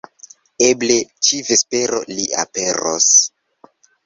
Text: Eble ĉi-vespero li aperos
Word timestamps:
Eble 0.67 0.95
ĉi-vespero 1.27 2.01
li 2.13 2.27
aperos 2.45 3.11